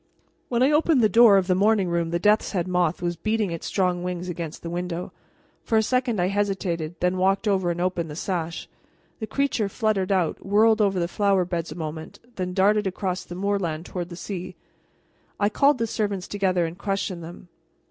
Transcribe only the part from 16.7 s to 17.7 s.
questioned them.